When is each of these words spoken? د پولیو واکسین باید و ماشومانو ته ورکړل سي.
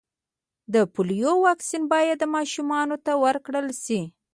د 0.73 0.75
پولیو 0.93 1.33
واکسین 1.47 1.83
باید 1.93 2.19
و 2.21 2.31
ماشومانو 2.35 2.95
ته 3.05 3.11
ورکړل 3.23 3.67
سي. 3.83 3.99